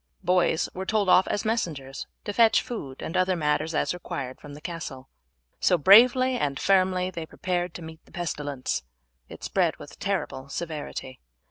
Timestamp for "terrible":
9.99-10.49